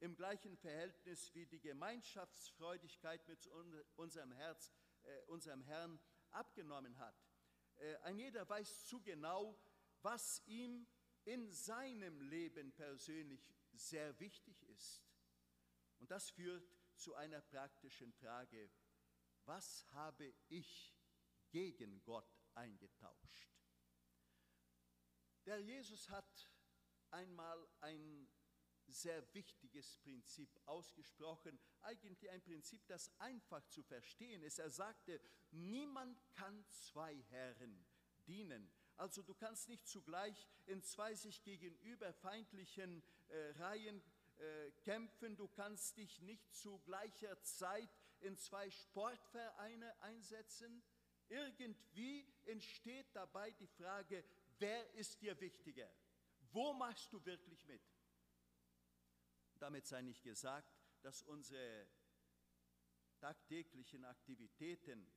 im 0.00 0.16
gleichen 0.16 0.56
Verhältnis 0.56 1.34
wie 1.34 1.46
die 1.46 1.60
Gemeinschaftsfreudigkeit 1.60 3.26
mit 3.28 3.46
unserem 3.96 4.32
Herz, 4.32 4.72
äh, 5.02 5.22
unserem 5.26 5.62
Herrn 5.62 6.00
abgenommen 6.30 6.98
hat. 6.98 7.14
Äh, 7.76 7.96
ein 7.98 8.18
jeder 8.18 8.48
weiß 8.48 8.86
zu 8.86 9.00
genau, 9.02 9.58
was 10.02 10.42
ihm 10.46 10.86
in 11.24 11.52
seinem 11.52 12.20
Leben 12.20 12.72
persönlich 12.72 13.54
sehr 13.72 14.18
wichtig 14.18 14.62
ist. 14.68 15.02
Und 16.02 16.10
das 16.10 16.30
führt 16.30 16.68
zu 16.96 17.14
einer 17.14 17.40
praktischen 17.42 18.12
Frage. 18.14 18.72
Was 19.44 19.86
habe 19.92 20.34
ich 20.48 20.92
gegen 21.52 22.02
Gott 22.02 22.42
eingetauscht? 22.54 23.56
Der 25.46 25.60
Jesus 25.60 26.08
hat 26.08 26.50
einmal 27.12 27.68
ein 27.82 28.28
sehr 28.88 29.32
wichtiges 29.32 29.96
Prinzip 29.98 30.50
ausgesprochen, 30.66 31.56
eigentlich 31.82 32.28
ein 32.30 32.42
Prinzip, 32.42 32.84
das 32.88 33.16
einfach 33.20 33.64
zu 33.68 33.84
verstehen 33.84 34.42
ist. 34.42 34.58
Er 34.58 34.70
sagte, 34.70 35.20
niemand 35.52 36.20
kann 36.32 36.66
zwei 36.66 37.22
Herren 37.30 37.86
dienen. 38.26 38.72
Also 38.96 39.22
du 39.22 39.34
kannst 39.34 39.68
nicht 39.68 39.86
zugleich 39.86 40.48
in 40.66 40.82
zwei 40.82 41.14
sich 41.14 41.44
gegenüber 41.44 42.12
feindlichen 42.12 43.04
äh, 43.28 43.50
Reihen 43.52 44.02
äh, 44.38 44.70
kämpfen, 44.82 45.36
du 45.36 45.48
kannst 45.48 45.96
dich 45.96 46.20
nicht 46.22 46.54
zu 46.54 46.78
gleicher 46.80 47.40
Zeit 47.42 47.90
in 48.20 48.36
zwei 48.36 48.70
Sportvereine 48.70 50.00
einsetzen. 50.02 50.82
Irgendwie 51.28 52.26
entsteht 52.44 53.14
dabei 53.14 53.50
die 53.52 53.66
Frage, 53.66 54.24
wer 54.58 54.94
ist 54.94 55.20
dir 55.22 55.40
wichtiger? 55.40 55.90
Wo 56.52 56.72
machst 56.72 57.12
du 57.12 57.24
wirklich 57.24 57.64
mit? 57.66 57.82
Damit 59.54 59.86
sei 59.86 60.02
nicht 60.02 60.22
gesagt, 60.22 60.72
dass 61.02 61.22
unsere 61.22 61.88
tagtäglichen 63.18 64.04
Aktivitäten 64.04 65.10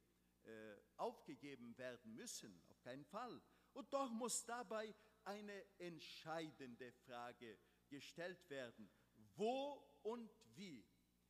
äh, 0.43 0.75
aufgegeben 0.97 1.77
werden 1.77 2.13
müssen, 2.13 2.61
auf 2.69 2.79
keinen 2.81 3.05
Fall. 3.05 3.41
Und 3.73 3.91
doch 3.91 4.11
muss 4.11 4.45
dabei 4.45 4.93
eine 5.23 5.65
entscheidende 5.79 6.91
Frage 6.91 7.57
gestellt 7.89 8.49
werden. 8.49 8.89
Wo 9.35 9.83
und 10.03 10.31
wie 10.55 10.85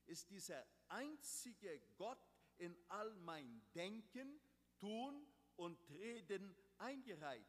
ist 0.06 0.30
dieser 0.30 0.66
einzige 0.90 1.82
Gott 1.98 2.20
in 2.58 2.78
all 2.88 3.14
mein 3.16 3.62
Denken, 3.74 4.40
Tun 4.78 5.26
und 5.56 5.80
Reden 5.90 6.56
eingereiht? 6.78 7.48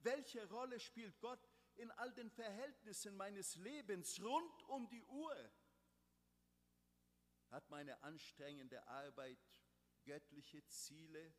Welche 0.00 0.48
Rolle 0.48 0.78
spielt 0.78 1.18
Gott 1.20 1.40
in 1.74 1.90
all 1.92 2.12
den 2.12 2.30
Verhältnissen 2.30 3.16
meines 3.16 3.56
Lebens 3.56 4.22
rund 4.22 4.62
um 4.68 4.88
die 4.88 5.04
Uhr? 5.04 5.50
Hat 7.50 7.68
meine 7.70 8.02
anstrengende 8.02 8.86
Arbeit 8.86 9.38
göttliche 10.04 10.64
Ziele? 10.66 11.34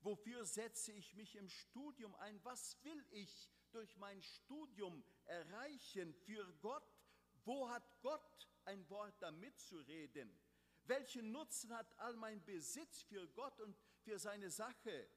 Wofür 0.00 0.46
setze 0.46 0.92
ich 0.92 1.14
mich 1.14 1.36
im 1.36 1.48
Studium 1.48 2.14
ein? 2.16 2.42
Was 2.44 2.82
will 2.84 3.04
ich 3.10 3.50
durch 3.70 3.96
mein 3.98 4.22
Studium 4.22 5.04
erreichen 5.26 6.14
für 6.14 6.50
Gott? 6.60 6.99
Wo 7.44 7.68
hat 7.68 7.84
Gott 8.00 8.48
ein 8.64 8.88
Wort 8.90 9.20
damit 9.20 9.58
zu 9.60 9.78
reden? 9.78 10.38
Welchen 10.84 11.30
Nutzen 11.32 11.72
hat 11.72 11.98
all 11.98 12.16
mein 12.16 12.44
Besitz 12.44 13.02
für 13.02 13.26
Gott 13.28 13.60
und 13.60 13.76
für 14.00 14.18
seine 14.18 14.50
Sache? 14.50 15.08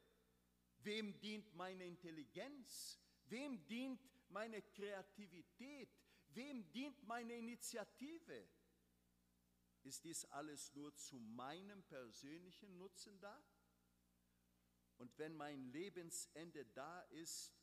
Wem 0.80 1.20
dient 1.20 1.53
meine 1.56 1.86
Intelligenz? 1.86 3.00
Wem 3.25 3.65
dient 3.65 4.01
meine 4.30 4.62
Kreativität? 4.62 5.89
Wem 6.30 6.70
dient 6.72 7.01
meine 7.03 7.36
Initiative? 7.36 8.48
Ist 9.84 10.03
dies 10.03 10.25
alles 10.25 10.74
nur 10.74 10.96
zu 10.96 11.20
meinem 11.20 11.84
persönlichen 11.84 12.77
Nutzen 12.77 13.20
da? 13.20 13.44
Und 14.98 15.18
wenn 15.18 15.36
mein 15.36 15.65
Lebensende 15.72 16.65
da 16.68 17.01
ist, 17.10 17.53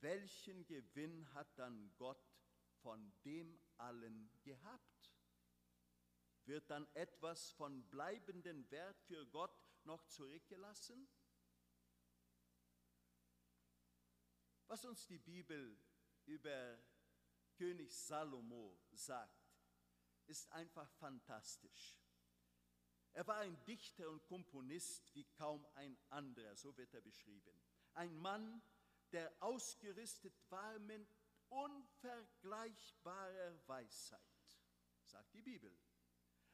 welchen 0.00 0.64
Gewinn 0.66 1.32
hat 1.34 1.58
dann 1.58 1.92
Gott 1.96 2.31
von 2.82 3.12
dem 3.24 3.58
allen 3.78 4.30
gehabt? 4.42 5.12
Wird 6.44 6.70
dann 6.70 6.86
etwas 6.94 7.52
von 7.52 7.88
bleibendem 7.90 8.68
Wert 8.70 9.00
für 9.02 9.26
Gott 9.26 9.64
noch 9.84 10.04
zurückgelassen? 10.06 11.08
Was 14.66 14.84
uns 14.84 15.06
die 15.06 15.18
Bibel 15.18 15.78
über 16.26 16.78
König 17.54 17.94
Salomo 17.94 18.80
sagt, 18.92 19.52
ist 20.26 20.50
einfach 20.52 20.90
fantastisch. 20.92 21.98
Er 23.12 23.26
war 23.26 23.36
ein 23.38 23.62
Dichter 23.64 24.08
und 24.08 24.24
Komponist 24.24 25.14
wie 25.14 25.24
kaum 25.24 25.66
ein 25.74 25.98
anderer, 26.08 26.56
so 26.56 26.74
wird 26.76 26.94
er 26.94 27.02
beschrieben. 27.02 27.60
Ein 27.92 28.16
Mann, 28.16 28.62
der 29.12 29.30
ausgerüstet 29.42 30.34
war 30.48 30.78
mit 30.78 31.06
unvergleichbarer 31.52 33.68
Weisheit, 33.68 34.20
sagt 35.04 35.32
die 35.34 35.42
Bibel. 35.42 35.72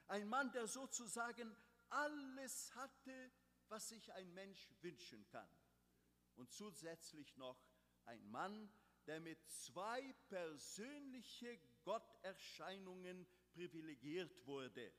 Ein 0.09 0.29
Mann, 0.29 0.53
der 0.53 0.67
sozusagen 0.67 1.57
alles 1.91 2.75
hatte, 2.75 3.33
was 3.69 3.89
sich 3.89 4.13
ein 4.13 4.33
Mensch 4.35 4.69
wünschen 4.81 5.27
kann. 5.29 5.49
Und 6.37 6.53
zusätzlich 6.53 7.37
noch 7.37 7.59
ein 8.05 8.29
Mann, 8.31 8.71
der 9.07 9.21
mit 9.21 9.39
zwei 9.51 10.13
persönliche 10.29 11.59
Gotterscheinungen 11.83 13.27
privilegiert 13.53 14.47
wurde. 14.47 14.93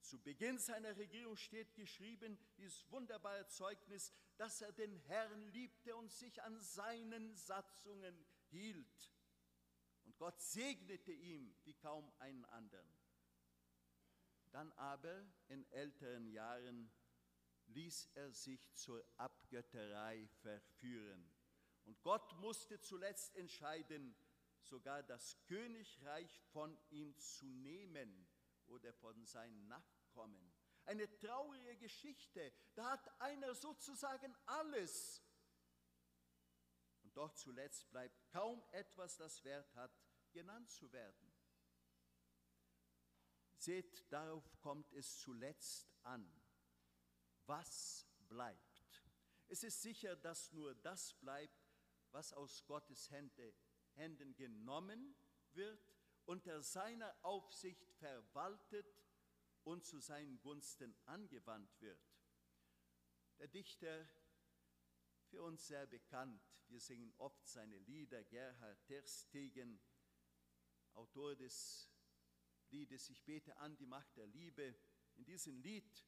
Zu 0.00 0.20
Beginn 0.20 0.58
seiner 0.58 0.96
Regierung 0.96 1.36
steht 1.36 1.74
geschrieben, 1.74 2.38
dieses 2.56 2.90
wunderbare 2.90 3.46
Zeugnis, 3.46 4.12
dass 4.36 4.60
er 4.60 4.72
den 4.72 4.96
Herrn 4.96 5.42
liebte 5.52 5.94
und 5.96 6.12
sich 6.12 6.42
an 6.42 6.60
seinen 6.60 7.36
Satzungen 7.36 8.26
hielt. 8.52 9.12
Und 10.04 10.16
Gott 10.16 10.40
segnete 10.40 11.12
ihm 11.12 11.54
wie 11.64 11.74
kaum 11.74 12.12
einen 12.18 12.44
anderen. 12.46 12.88
Dann 14.50 14.70
aber 14.72 15.26
in 15.48 15.64
älteren 15.72 16.28
Jahren 16.28 16.92
ließ 17.66 18.10
er 18.14 18.30
sich 18.32 18.72
zur 18.74 19.04
Abgötterei 19.16 20.28
verführen. 20.42 21.32
Und 21.84 22.00
Gott 22.02 22.38
musste 22.38 22.80
zuletzt 22.80 23.34
entscheiden, 23.36 24.14
sogar 24.60 25.02
das 25.02 25.36
Königreich 25.46 26.40
von 26.52 26.78
ihm 26.90 27.16
zu 27.18 27.46
nehmen 27.46 28.28
oder 28.66 28.92
von 28.92 29.24
seinen 29.24 29.66
Nachkommen. 29.66 30.52
Eine 30.84 31.08
traurige 31.18 31.76
Geschichte. 31.76 32.52
Da 32.74 32.92
hat 32.92 33.20
einer 33.20 33.54
sozusagen 33.54 34.34
alles. 34.46 35.22
Und 37.12 37.18
doch 37.18 37.34
zuletzt 37.34 37.90
bleibt 37.90 38.26
kaum 38.30 38.64
etwas, 38.70 39.18
das 39.18 39.44
Wert 39.44 39.74
hat, 39.74 39.92
genannt 40.32 40.70
zu 40.70 40.90
werden. 40.92 41.30
Seht, 43.58 44.10
darauf 44.10 44.58
kommt 44.60 44.90
es 44.94 45.18
zuletzt 45.18 45.92
an. 46.04 46.26
Was 47.44 48.08
bleibt? 48.28 49.02
Es 49.48 49.62
ist 49.62 49.82
sicher, 49.82 50.16
dass 50.16 50.52
nur 50.52 50.74
das 50.76 51.12
bleibt, 51.20 51.70
was 52.12 52.32
aus 52.32 52.64
Gottes 52.64 53.10
Hände, 53.10 53.54
Händen 53.90 54.34
genommen 54.34 55.14
wird, 55.52 55.94
unter 56.24 56.62
seiner 56.62 57.14
Aufsicht 57.22 57.92
verwaltet 57.98 58.86
und 59.64 59.84
zu 59.84 60.00
seinen 60.00 60.40
Gunsten 60.40 60.96
angewandt 61.04 61.78
wird. 61.82 62.00
Der 63.38 63.48
Dichter, 63.48 64.08
für 65.32 65.42
uns 65.42 65.66
sehr 65.66 65.86
bekannt, 65.86 66.42
wir 66.68 66.78
singen 66.78 67.10
oft 67.16 67.48
seine 67.48 67.78
Lieder, 67.78 68.22
Gerhard 68.24 68.84
Terstegen, 68.84 69.80
Autor 70.92 71.34
des 71.34 71.90
Liedes 72.68 73.08
Ich 73.08 73.24
bete 73.24 73.56
an 73.56 73.74
die 73.78 73.86
Macht 73.86 74.14
der 74.18 74.26
Liebe. 74.26 74.76
In 75.14 75.24
diesem 75.24 75.58
Lied 75.60 76.06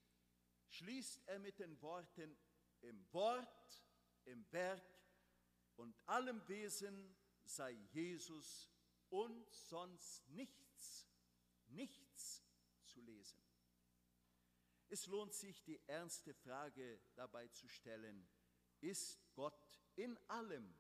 schließt 0.69 1.23
er 1.25 1.39
mit 1.39 1.59
den 1.59 1.81
Worten, 1.81 2.37
im 2.83 3.11
Wort, 3.15 3.87
im 4.27 4.45
Werk 4.53 4.85
und 5.77 5.97
allem 6.07 6.47
Wesen 6.47 7.17
sei 7.45 7.73
Jesus 7.93 8.71
und 9.09 9.51
sonst 9.55 10.29
nichts, 10.29 11.09
nichts 11.69 12.45
zu 12.83 13.01
lesen. 13.01 13.43
Es 14.91 15.07
lohnt 15.07 15.33
sich, 15.33 15.63
die 15.65 15.81
ernste 15.87 16.35
Frage 16.35 17.01
dabei 17.15 17.49
zu 17.49 17.67
stellen, 17.69 18.29
ist 18.85 19.19
Gott 19.35 19.81
in 19.97 20.17
allem 20.29 20.77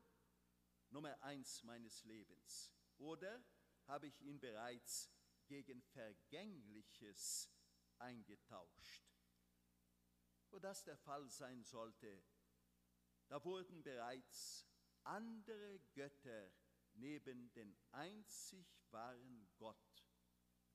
Nummer 0.90 1.20
eins 1.22 1.62
meines 1.62 2.04
Lebens? 2.04 2.70
Oder 2.98 3.42
habe 3.86 4.06
ich 4.06 4.20
ihn 4.20 4.38
bereits 4.38 5.10
gegen 5.46 5.82
Vergängliches 5.82 7.50
eingetauscht? 7.98 9.10
Wo 10.50 10.58
das 10.58 10.84
der 10.84 10.98
Fall 10.98 11.28
sein 11.30 11.64
sollte, 11.64 12.22
da 13.28 13.42
wurden 13.42 13.82
bereits 13.82 14.66
andere 15.02 15.80
Götter 15.94 16.52
neben 16.92 17.52
den 17.54 17.76
einzig 17.90 18.66
wahren 18.90 19.48
Gott 19.56 20.04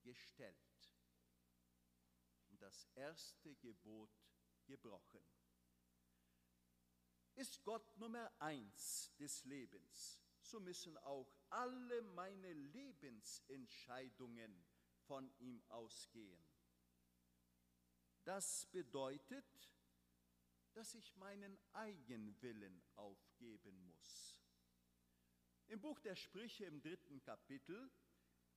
gestellt 0.02 0.58
und 2.48 2.62
das 2.62 2.88
erste 2.96 3.56
Gebot 3.56 4.12
gebrochen. 4.65 5.38
Ist 7.39 7.63
Gott 7.63 7.97
Nummer 7.97 8.30
eins 8.39 9.15
des 9.17 9.45
Lebens, 9.45 10.19
so 10.41 10.60
müssen 10.60 10.97
auch 10.97 11.34
alle 11.49 12.02
meine 12.02 12.52
Lebensentscheidungen 12.52 14.65
von 15.08 15.32
ihm 15.39 15.63
ausgehen. 15.69 16.45
Das 18.25 18.65
bedeutet, 18.73 19.45
dass 20.73 20.93
ich 20.95 21.15
meinen 21.15 21.58
Eigenwillen 21.71 22.84
aufgeben 22.97 23.86
muss. 23.86 24.38
Im 25.67 25.80
Buch 25.80 26.02
der 26.02 26.17
Sprüche 26.17 26.65
im 26.65 26.82
dritten 26.82 27.21
Kapitel 27.21 27.89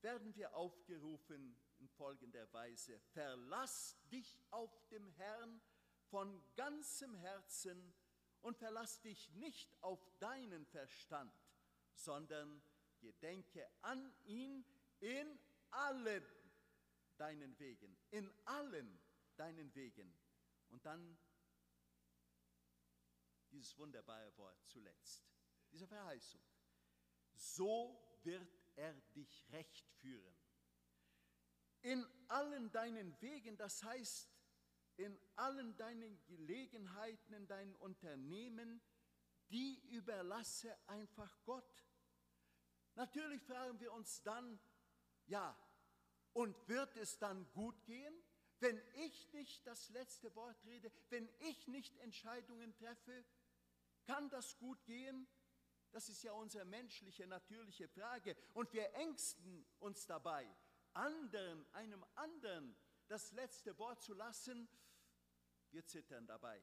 werden 0.01 0.35
wir 0.35 0.57
aufgerufen 0.57 1.57
in 1.79 1.88
folgender 1.88 2.53
Weise, 2.53 2.99
verlass 3.12 3.97
dich 4.11 4.40
auf 4.51 4.88
dem 4.88 5.09
Herrn 5.11 5.62
von 6.09 6.42
ganzem 6.57 7.14
Herzen 7.14 7.95
und 8.43 8.57
verlass 8.57 9.01
dich 9.01 9.31
nicht 9.35 9.77
auf 9.83 10.01
deinen 10.19 10.67
Verstand, 10.67 11.33
sondern 11.95 12.63
gedenke 13.01 13.69
an 13.83 14.13
ihn 14.25 14.65
in 15.01 15.39
allen 15.71 16.25
deinen 17.17 17.59
Wegen, 17.59 17.97
in 18.11 18.31
allen 18.45 19.01
deinen 19.37 19.75
Wegen. 19.75 20.15
Und 20.69 20.85
dann 20.85 21.19
dieses 23.51 23.77
wunderbare 23.79 24.37
Wort 24.39 24.59
zuletzt, 24.67 25.25
diese 25.71 25.87
Verheißung 25.87 26.41
so 27.35 28.19
wird 28.23 28.49
er 28.77 28.95
dich 29.15 29.47
recht 29.51 29.91
führen. 30.01 30.35
In 31.83 32.07
allen 32.29 32.71
deinen 32.71 33.21
Wegen, 33.21 33.57
das 33.57 33.83
heißt 33.83 34.32
in 34.97 35.19
allen 35.37 35.77
deinen 35.77 36.23
Gelegenheiten, 36.27 37.35
in 37.35 37.47
deinen 37.47 37.75
Unternehmen, 37.77 38.81
die 39.51 39.81
überlasse 39.91 40.77
einfach 40.89 41.37
Gott. 41.45 41.85
Natürlich 42.95 43.43
fragen 43.43 43.81
wir 43.81 43.93
uns 43.93 44.23
dann, 44.23 44.61
ja, 45.27 45.57
und 46.33 46.57
wird 46.69 46.97
es 46.97 47.19
dann 47.19 47.51
gut 47.53 47.85
gehen, 47.85 48.15
wenn 48.61 48.81
ich 48.95 49.33
nicht 49.33 49.67
das 49.67 49.89
letzte 49.91 50.35
Wort 50.37 50.65
rede, 50.65 50.91
wenn 51.11 51.29
ich 51.41 51.67
nicht 51.69 51.97
Entscheidungen 51.99 52.73
treffe? 52.75 53.25
Kann 54.05 54.31
das 54.31 54.57
gut 54.59 54.85
gehen? 54.85 55.27
Das 55.91 56.09
ist 56.09 56.23
ja 56.23 56.33
unsere 56.33 56.65
menschliche, 56.65 57.27
natürliche 57.27 57.89
Frage. 57.89 58.37
Und 58.55 58.73
wir 58.73 58.95
ängsten 58.95 59.67
uns 59.81 60.07
dabei, 60.07 60.49
anderen, 60.95 61.67
einem 61.75 62.05
anderen 62.15 62.75
das 63.09 63.33
letzte 63.33 63.77
Wort 63.79 64.03
zu 64.03 64.15
lassen. 64.15 64.69
Wir 65.73 65.87
zittern 65.87 66.27
dabei. 66.27 66.61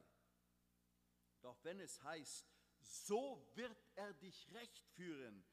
Doch 1.40 1.62
wenn 1.64 1.80
es 1.80 2.02
heißt, 2.02 2.46
so 2.80 3.50
wird 3.54 3.76
er 3.94 4.12
dich 4.14 4.50
recht 4.52 4.88
führen, 4.90 5.44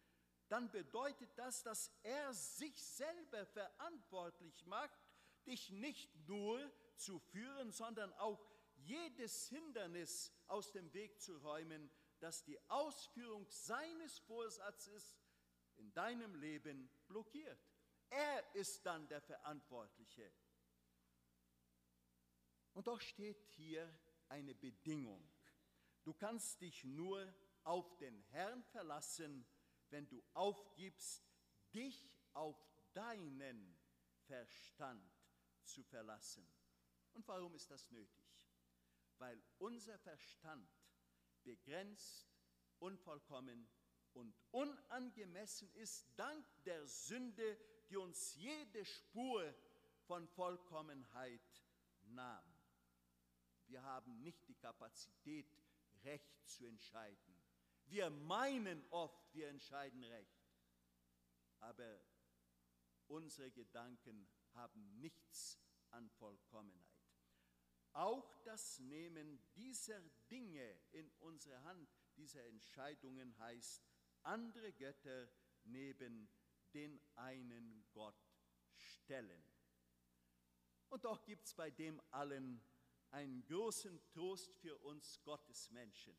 dann 0.48 0.72
bedeutet 0.72 1.30
das, 1.36 1.64
dass 1.64 1.92
er 2.04 2.34
sich 2.34 2.82
selber 2.82 3.46
verantwortlich 3.48 4.66
macht, 4.66 4.98
dich 5.46 5.70
nicht 5.72 6.16
nur 6.28 6.72
zu 6.96 7.20
führen, 7.20 7.72
sondern 7.72 8.14
auch 8.14 8.40
jedes 8.76 9.50
Hindernis 9.50 10.32
aus 10.48 10.72
dem 10.72 10.94
Weg 10.94 11.22
zu 11.22 11.38
räumen, 11.38 11.90
das 12.20 12.44
die 12.44 12.60
Ausführung 12.70 13.46
seines 13.50 14.20
Vorsatzes 14.20 15.18
in 15.76 15.94
deinem 15.94 16.36
Leben 16.36 16.90
blockiert. 17.08 17.60
Er 18.10 18.56
ist 18.56 18.86
dann 18.86 19.08
der 19.10 19.22
Verantwortliche. 19.22 20.32
Und 22.78 22.86
doch 22.86 23.02
steht 23.02 23.42
hier 23.56 23.92
eine 24.30 24.54
Bedingung. 24.54 25.28
Du 26.04 26.14
kannst 26.14 26.62
dich 26.62 26.84
nur 26.84 27.34
auf 27.64 27.98
den 27.98 28.22
Herrn 28.30 28.64
verlassen, 28.66 29.48
wenn 29.90 30.08
du 30.08 30.24
aufgibst, 30.36 31.26
dich 31.74 32.08
auf 32.34 32.56
deinen 32.94 33.76
Verstand 34.28 35.12
zu 35.64 35.82
verlassen. 35.86 36.48
Und 37.14 37.28
warum 37.28 37.56
ist 37.56 37.72
das 37.72 37.90
nötig? 37.90 38.48
Weil 39.18 39.42
unser 39.58 39.98
Verstand 39.98 40.70
begrenzt, 41.44 42.30
unvollkommen 42.78 43.68
und 44.14 44.36
unangemessen 44.52 45.74
ist 45.74 46.08
dank 46.16 46.46
der 46.66 46.86
Sünde, 46.86 47.60
die 47.90 47.98
uns 47.98 48.36
jede 48.36 48.86
Spur 48.86 49.52
von 50.06 50.28
Vollkommenheit 50.28 51.66
nahm. 52.04 52.57
Haben 53.98 54.22
nicht 54.22 54.48
die 54.48 54.54
Kapazität, 54.54 55.48
recht 56.04 56.48
zu 56.48 56.68
entscheiden. 56.68 57.42
Wir 57.88 58.12
meinen 58.12 58.86
oft, 58.92 59.34
wir 59.34 59.48
entscheiden 59.50 60.04
recht, 60.04 60.38
aber 61.62 62.00
unsere 63.08 63.50
Gedanken 63.50 64.28
haben 64.54 65.00
nichts 65.00 65.58
an 65.90 66.08
Vollkommenheit. 66.12 66.86
Auch 67.94 68.36
das 68.44 68.78
Nehmen 68.78 69.40
dieser 69.56 70.00
Dinge 70.30 70.80
in 70.92 71.10
unsere 71.18 71.64
Hand, 71.64 71.90
dieser 72.18 72.46
Entscheidungen 72.46 73.36
heißt 73.40 73.84
andere 74.22 74.74
Götter 74.74 75.28
neben 75.64 76.30
den 76.72 77.02
einen 77.16 77.84
Gott 77.94 78.30
stellen. 78.76 79.44
Und 80.90 81.04
doch 81.04 81.26
gibt 81.26 81.48
es 81.48 81.56
bei 81.56 81.72
dem 81.72 82.00
allen 82.12 82.62
einen 83.18 83.44
großen 83.48 84.00
Trost 84.12 84.56
für 84.60 84.78
uns 84.78 85.20
Gottesmenschen. 85.24 86.16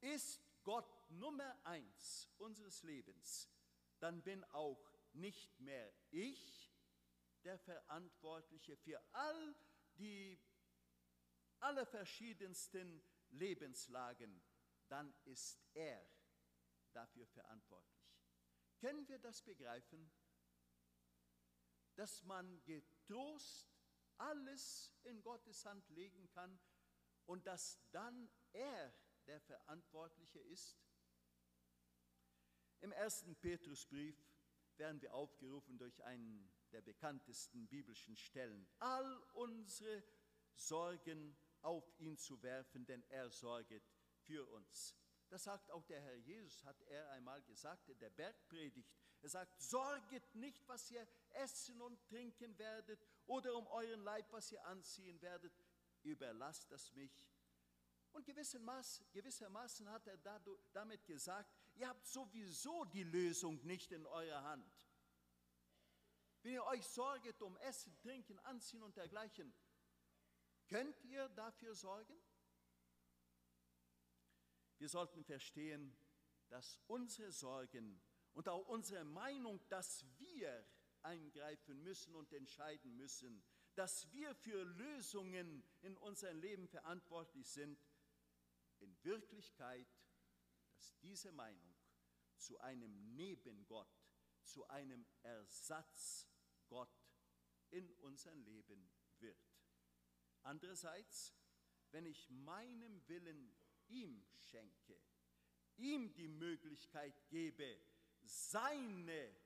Ist 0.00 0.40
Gott 0.62 1.10
Nummer 1.10 1.58
eins 1.64 2.30
unseres 2.38 2.84
Lebens, 2.84 3.50
dann 3.98 4.22
bin 4.22 4.44
auch 4.52 4.80
nicht 5.12 5.58
mehr 5.58 5.92
ich 6.12 6.72
der 7.42 7.58
Verantwortliche 7.58 8.76
für 8.76 9.02
all 9.12 9.56
die 9.96 10.38
allerverschiedensten 11.58 13.02
Lebenslagen, 13.30 14.40
dann 14.86 15.12
ist 15.24 15.60
er 15.74 16.00
dafür 16.92 17.26
verantwortlich. 17.26 18.14
Können 18.78 19.08
wir 19.08 19.18
das 19.18 19.42
begreifen? 19.42 20.12
Dass 21.96 22.22
man 22.22 22.62
getrost 22.62 23.77
alles 24.18 24.92
in 25.04 25.22
Gottes 25.22 25.64
Hand 25.64 25.88
legen 25.90 26.28
kann 26.30 26.58
und 27.26 27.46
dass 27.46 27.78
dann 27.90 28.30
er 28.52 28.94
der 29.26 29.40
Verantwortliche 29.40 30.40
ist? 30.40 30.78
Im 32.80 32.92
ersten 32.92 33.34
Petrusbrief 33.36 34.16
werden 34.76 35.00
wir 35.00 35.12
aufgerufen 35.12 35.78
durch 35.78 36.02
einen 36.04 36.50
der 36.72 36.80
bekanntesten 36.82 37.66
biblischen 37.66 38.16
Stellen, 38.16 38.68
all 38.78 39.18
unsere 39.34 40.04
Sorgen 40.54 41.36
auf 41.62 41.92
ihn 41.98 42.16
zu 42.16 42.40
werfen, 42.42 42.86
denn 42.86 43.02
er 43.08 43.30
sorget 43.30 43.82
für 44.20 44.46
uns. 44.50 44.94
Das 45.28 45.44
sagt 45.44 45.70
auch 45.70 45.84
der 45.84 46.00
Herr 46.00 46.16
Jesus, 46.16 46.64
hat 46.64 46.80
er 46.82 47.10
einmal 47.10 47.42
gesagt 47.42 47.88
in 47.88 47.98
der 47.98 48.10
Bergpredigt. 48.10 48.90
Er 49.20 49.28
sagt, 49.28 49.60
sorget 49.60 50.34
nicht, 50.34 50.66
was 50.68 50.90
ihr 50.90 51.06
essen 51.30 51.80
und 51.82 52.02
trinken 52.06 52.56
werdet 52.58 53.04
oder 53.28 53.54
um 53.54 53.66
euren 53.68 54.00
Leib, 54.00 54.26
was 54.32 54.50
ihr 54.50 54.64
anziehen 54.64 55.20
werdet. 55.22 55.52
Überlasst 56.02 56.70
das 56.70 56.92
mich. 56.92 57.28
Und 58.12 58.24
gewissermaßen, 58.24 59.90
hat 59.90 60.06
er 60.06 60.16
damit 60.72 61.06
gesagt, 61.06 61.54
ihr 61.74 61.88
habt 61.88 62.06
sowieso 62.06 62.84
die 62.86 63.04
Lösung 63.04 63.64
nicht 63.64 63.92
in 63.92 64.06
eurer 64.06 64.42
Hand. 64.42 64.88
Wenn 66.42 66.54
ihr 66.54 66.64
euch 66.64 66.86
sorget 66.86 67.40
um 67.42 67.56
Essen, 67.58 67.96
Trinken, 67.98 68.38
Anziehen 68.40 68.82
und 68.82 68.96
dergleichen, 68.96 69.52
könnt 70.68 71.04
ihr 71.04 71.28
dafür 71.30 71.74
sorgen? 71.74 72.16
Wir 74.78 74.88
sollten 74.88 75.22
verstehen, 75.24 75.96
dass 76.48 76.80
unsere 76.86 77.30
Sorgen 77.30 78.00
und 78.32 78.48
auch 78.48 78.66
unsere 78.68 79.04
Meinung, 79.04 79.60
dass 79.68 80.06
wir 80.18 80.66
eingreifen 81.04 81.82
müssen 81.82 82.14
und 82.14 82.32
entscheiden 82.32 82.96
müssen, 82.96 83.42
dass 83.74 84.10
wir 84.12 84.34
für 84.34 84.64
Lösungen 84.64 85.62
in 85.82 85.96
unserem 85.98 86.40
Leben 86.40 86.66
verantwortlich 86.66 87.48
sind, 87.48 87.78
in 88.80 89.04
Wirklichkeit, 89.04 89.86
dass 90.74 90.98
diese 91.00 91.32
Meinung 91.32 91.76
zu 92.36 92.58
einem 92.60 93.14
Nebengott, 93.14 93.88
zu 94.42 94.66
einem 94.68 95.06
Ersatzgott 95.22 96.88
in 97.70 97.90
unserem 97.98 98.42
Leben 98.42 98.90
wird. 99.18 99.38
Andererseits, 100.42 101.34
wenn 101.90 102.06
ich 102.06 102.30
meinem 102.30 103.06
Willen 103.08 103.54
ihm 103.88 104.24
schenke, 104.36 105.00
ihm 105.76 106.12
die 106.14 106.28
Möglichkeit 106.28 107.28
gebe, 107.28 107.80
seine 108.22 109.36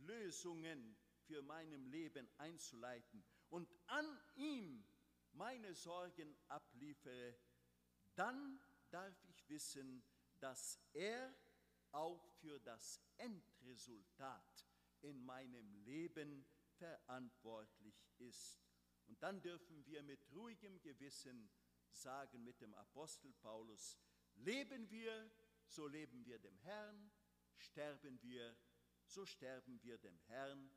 Lösungen 0.00 0.96
für 1.26 1.42
meinem 1.42 1.86
Leben 1.86 2.28
einzuleiten 2.38 3.24
und 3.50 3.68
an 3.86 4.20
ihm 4.36 4.84
meine 5.32 5.74
Sorgen 5.74 6.36
abliefere, 6.48 7.34
dann 8.14 8.60
darf 8.90 9.14
ich 9.28 9.48
wissen, 9.48 10.02
dass 10.40 10.80
er 10.92 11.34
auch 11.92 12.24
für 12.40 12.58
das 12.60 13.00
Endresultat 13.16 14.66
in 15.02 15.24
meinem 15.24 15.74
Leben 15.84 16.44
verantwortlich 16.78 17.94
ist. 18.18 18.60
Und 19.06 19.22
dann 19.22 19.40
dürfen 19.40 19.84
wir 19.86 20.02
mit 20.02 20.20
ruhigem 20.32 20.80
Gewissen 20.80 21.48
sagen 21.90 22.44
mit 22.44 22.60
dem 22.60 22.74
Apostel 22.74 23.32
Paulus, 23.34 23.98
leben 24.36 24.90
wir, 24.90 25.30
so 25.66 25.86
leben 25.86 26.24
wir 26.24 26.38
dem 26.38 26.58
Herrn, 26.58 27.10
sterben 27.56 28.20
wir, 28.22 28.56
so 29.08 29.24
sterben 29.24 29.82
wir 29.82 29.98
dem 29.98 30.18
Herrn, 30.26 30.70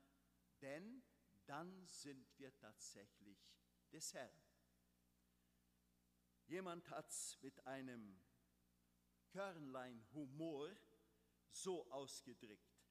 denn 0.62 1.04
dann 1.46 1.86
sind 1.88 2.28
wir 2.38 2.56
tatsächlich 2.58 3.38
des 3.92 4.14
Herrn. 4.14 4.42
Jemand 6.48 6.90
hat 6.90 7.10
es 7.10 7.38
mit 7.42 7.66
einem 7.66 8.22
Körnlein 9.28 10.06
Humor 10.14 10.70
so 11.52 11.90
ausgedrückt, 11.92 12.82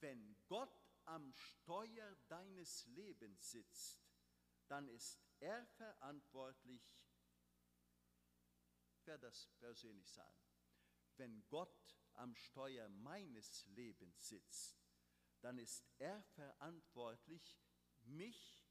wenn 0.00 0.36
Gott 0.46 0.70
am 1.04 1.32
Steuer 1.32 2.16
deines 2.28 2.86
Lebens 2.86 3.50
sitzt, 3.50 4.02
dann 4.68 4.88
ist 4.88 5.20
er 5.40 5.64
verantwortlich 5.66 6.82
werde 9.06 9.26
das 9.26 9.46
persönlich 9.58 10.10
sagen. 10.10 10.36
Wenn 11.16 11.46
Gott 11.48 11.96
am 12.16 12.34
Steuer 12.34 12.88
meines 12.88 13.66
Lebens 13.66 14.28
sitzt, 14.28 14.78
dann 15.40 15.58
ist 15.58 15.84
er 15.98 16.22
verantwortlich, 16.34 17.58
mich 18.02 18.66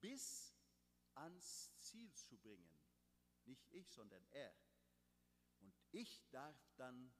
bis 0.00 0.54
ans 1.14 1.74
Ziel 1.76 2.12
zu 2.14 2.38
bringen. 2.38 2.80
Nicht 3.44 3.66
ich, 3.70 3.90
sondern 3.90 4.24
er. 4.30 4.54
Und 5.60 5.74
ich 5.90 6.28
darf 6.30 6.56
dann 6.76 7.12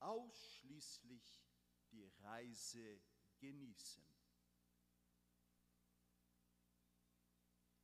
ausschließlich 0.00 1.44
die 1.90 2.04
Reise 2.20 3.00
genießen. 3.38 4.04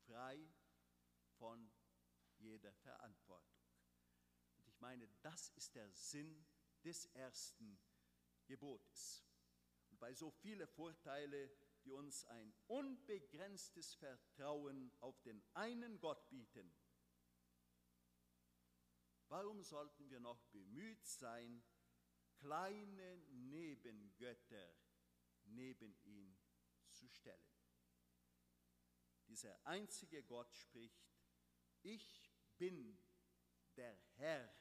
Frei 0.06 0.52
von 1.38 1.70
jeder 2.38 2.72
Verantwortung. 2.72 3.60
Ich 4.66 4.80
meine, 4.80 5.08
das 5.22 5.50
ist 5.50 5.74
der 5.74 5.90
Sinn 5.92 6.46
des 6.84 7.06
ersten 7.14 7.78
Gebotes. 8.46 9.24
Und 9.90 9.98
bei 9.98 10.12
so 10.14 10.30
vielen 10.30 10.66
Vorteilen, 10.68 11.50
die 11.84 11.92
uns 11.92 12.24
ein 12.26 12.52
unbegrenztes 12.66 13.94
Vertrauen 13.94 14.92
auf 15.00 15.20
den 15.22 15.42
einen 15.54 15.98
Gott 16.00 16.28
bieten, 16.28 16.72
warum 19.28 19.62
sollten 19.62 20.10
wir 20.10 20.20
noch 20.20 20.42
bemüht 20.46 21.06
sein, 21.06 21.62
kleine 22.34 23.18
Nebengötter 23.28 24.74
neben 25.44 25.96
ihn 26.04 26.38
zu 26.88 27.08
stellen? 27.08 27.50
Dieser 29.28 29.64
einzige 29.64 30.24
Gott 30.24 30.52
spricht, 30.56 31.08
ich 31.82 32.30
bin 32.58 33.00
der 33.76 33.96
Herr 34.16 34.52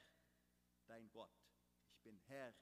dein 0.86 1.10
Gott. 1.10 1.39
Bin 2.10 2.18
Herr, 2.26 2.52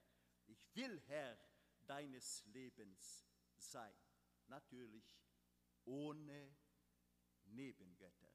ich 0.44 0.74
will 0.74 1.00
Herr 1.06 1.38
deines 1.86 2.44
Lebens 2.44 3.26
sein. 3.56 3.96
Natürlich 4.46 5.18
ohne 5.86 6.54
Nebengötter. 7.44 8.27